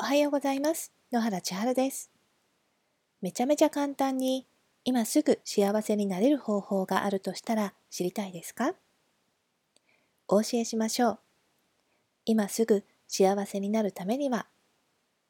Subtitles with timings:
[0.00, 0.92] おはようございます。
[1.12, 2.10] 野原千春です。
[3.20, 4.46] めちゃめちゃ簡単に
[4.82, 8.72] 今すぐ幸せになれる方法があるとしたら知りたいですか？
[10.26, 11.18] お教えしましょう。
[12.24, 14.46] 今すぐ幸せになるためには、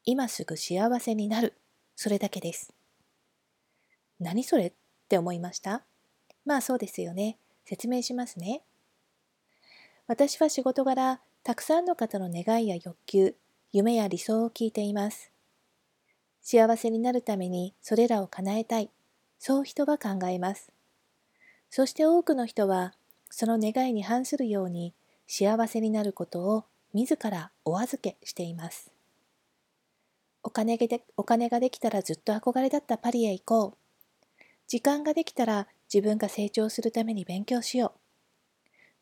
[0.04, 1.54] 今すぐ幸せになる、
[1.96, 2.72] それだけです。
[4.20, 4.72] 何それっ
[5.08, 5.82] て思いました？
[6.46, 7.38] まあそうですよね。
[7.64, 8.62] 説明しますね。
[10.06, 13.34] 私は仕事柄、たくさんの方の願いや欲求、
[13.72, 15.30] 夢や理想を聞いています。
[16.42, 18.90] 幸せになるためにそれらを叶えたい。
[19.38, 20.72] そう人は考えます。
[21.70, 22.94] そして多くの人は、
[23.30, 24.92] その願いに反するように
[25.28, 28.90] 幸せになることを自らお預けしています。
[30.42, 34.42] お金がでお金ができたらずっと憧れだったパリへ行こう。
[34.66, 38.00] 時間ができたら自分が成長するために勉強しよう。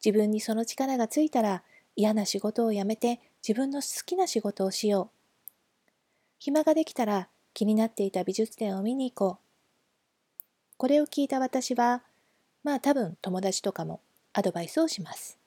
[0.05, 1.63] 自分にその力がついたら
[1.97, 5.93] 嫌な仕事を辞めて自分の好きな仕事をしよう。
[6.39, 9.45] 暇ができたら気になっていた美術展を見に行こう。
[10.77, 12.03] これを聞いた私は、
[12.63, 14.01] まあ多分友達とかも
[14.33, 15.39] アドバイスをします。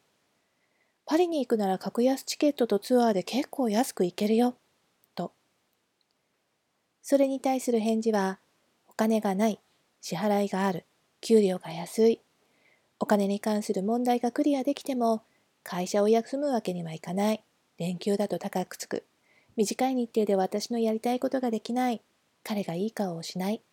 [1.05, 4.55] パリに行くなら格安チケットとツアーで結構安く行けるよ。
[5.15, 5.33] と。
[7.01, 8.39] それに対する返事は、
[8.87, 9.59] お金がない、
[10.01, 10.85] 支払いがある、
[11.19, 12.21] 給料が安い。
[12.99, 15.23] お金に関する問題がクリアできても、
[15.63, 17.43] 会社を休むわけにはいかない。
[17.81, 19.05] 連休だと高くつく。
[19.57, 22.03] 短い日程で私のやりたいことができない。
[22.43, 23.63] 彼がいい顔をしない。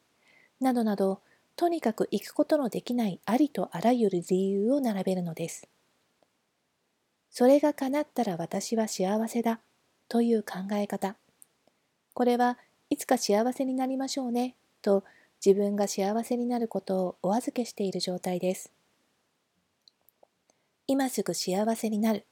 [0.61, 1.21] などなど、
[1.57, 5.69] とにかく行くことのできないありとあらゆる理由を並べるのです。
[7.31, 9.61] それが叶ったら私は幸せだ
[10.09, 11.17] という考え方。
[12.15, 12.57] これは
[12.89, 15.05] いつか幸せになりましょうねと
[15.45, 18.73] 自分が幸せになることをお預けしている状態です。
[20.87, 22.25] 今すぐ幸せになる。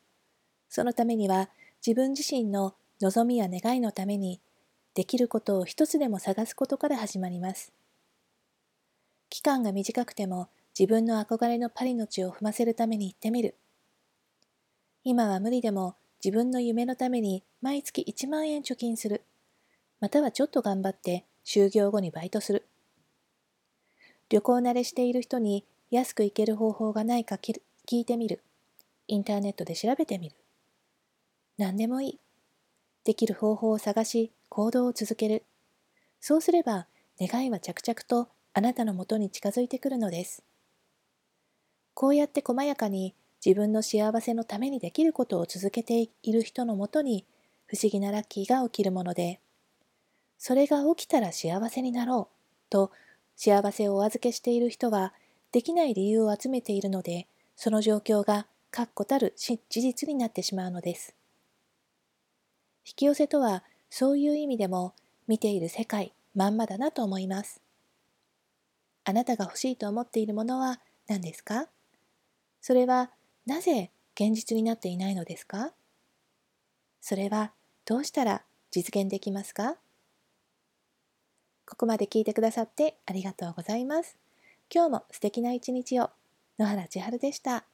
[0.70, 1.50] そのためには
[1.86, 4.40] 自分自身の望みや願いのために
[4.94, 7.72] できることを一つでも探すことから始まります。
[9.30, 13.54] 期間が短くても自分の憧れのパリの地を踏ませるために行ってみる。
[15.04, 15.94] 今は無理でも
[16.24, 19.22] 自分の夢のために毎月1万円貯金する。
[20.00, 22.66] またはちょっと頑張って就業後にバイトする。
[24.28, 27.60] 旅行慣れしている人に安く行ける方法がないか聞
[27.90, 28.42] いてみる。
[29.06, 30.34] インターネットで調べてみる。
[31.58, 32.20] 何でもいい。
[33.04, 35.44] できる方法を探し行動を続ける。
[36.20, 36.86] そうすれば
[37.20, 40.42] 願いは着々とあなたのもとに近づいてくるのです。
[41.94, 47.24] こうやって細やかに自分の幸せのためにできることを続けている人のもとに
[47.66, 49.40] 不思議なラッキーが起きるもので、
[50.38, 52.92] それが起きたら幸せになろうと
[53.34, 55.14] 幸せをお預けしている人は
[55.52, 61.15] できない理由を集めているので、その状況が確固たる事実になってしまうのです。
[62.86, 64.94] 引き寄せとはそういう意味でも
[65.26, 67.60] 見ている世界まんまだなと思います。
[69.04, 71.66] あなたが欲しいと思っているものは何ですか？
[72.60, 73.10] それは
[73.44, 75.72] なぜ現実になっていないのですか？
[77.00, 77.52] それは
[77.84, 79.76] どうしたら実現できますか？
[81.68, 84.16] ここまで聞いてくださってありがとうございます。
[84.72, 86.10] 今日も素敵な一日を
[86.58, 87.64] 野原千春でした。